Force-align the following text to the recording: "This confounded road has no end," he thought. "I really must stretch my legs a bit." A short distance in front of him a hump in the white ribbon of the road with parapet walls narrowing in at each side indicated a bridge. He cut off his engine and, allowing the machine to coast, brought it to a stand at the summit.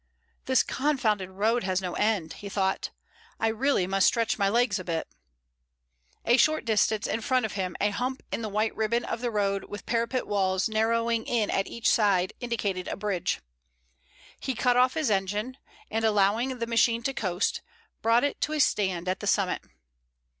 "This 0.45 0.63
confounded 0.63 1.29
road 1.29 1.63
has 1.63 1.79
no 1.79 1.93
end," 1.93 2.33
he 2.33 2.49
thought. 2.49 2.89
"I 3.39 3.49
really 3.49 3.85
must 3.85 4.07
stretch 4.07 4.39
my 4.39 4.49
legs 4.49 4.79
a 4.79 4.83
bit." 4.83 5.07
A 6.25 6.37
short 6.37 6.65
distance 6.65 7.05
in 7.05 7.21
front 7.21 7.45
of 7.45 7.51
him 7.51 7.75
a 7.79 7.91
hump 7.91 8.23
in 8.31 8.41
the 8.41 8.49
white 8.49 8.75
ribbon 8.75 9.05
of 9.05 9.21
the 9.21 9.29
road 9.29 9.65
with 9.65 9.85
parapet 9.85 10.25
walls 10.25 10.67
narrowing 10.67 11.27
in 11.27 11.51
at 11.51 11.67
each 11.67 11.87
side 11.87 12.33
indicated 12.39 12.87
a 12.87 12.97
bridge. 12.97 13.41
He 14.39 14.55
cut 14.55 14.75
off 14.75 14.95
his 14.95 15.11
engine 15.11 15.57
and, 15.91 16.03
allowing 16.03 16.57
the 16.57 16.65
machine 16.65 17.03
to 17.03 17.13
coast, 17.13 17.61
brought 18.01 18.23
it 18.23 18.41
to 18.41 18.53
a 18.53 18.59
stand 18.59 19.07
at 19.07 19.19
the 19.19 19.27
summit. 19.27 19.61